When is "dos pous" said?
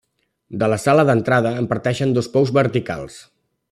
2.19-2.57